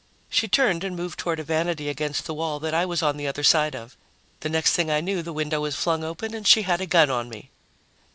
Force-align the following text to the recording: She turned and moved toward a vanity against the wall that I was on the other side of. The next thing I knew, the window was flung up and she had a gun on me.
She 0.31 0.47
turned 0.47 0.83
and 0.83 0.95
moved 0.95 1.19
toward 1.19 1.39
a 1.39 1.43
vanity 1.43 1.87
against 1.87 2.25
the 2.25 2.33
wall 2.33 2.59
that 2.61 2.73
I 2.73 2.87
was 2.87 3.03
on 3.03 3.17
the 3.17 3.27
other 3.27 3.43
side 3.43 3.75
of. 3.75 3.95
The 4.39 4.49
next 4.49 4.73
thing 4.73 4.89
I 4.89 4.99
knew, 4.99 5.21
the 5.21 5.31
window 5.31 5.61
was 5.61 5.75
flung 5.75 6.03
up 6.03 6.23
and 6.23 6.47
she 6.47 6.63
had 6.63 6.81
a 6.81 6.87
gun 6.87 7.11
on 7.11 7.29
me. 7.29 7.51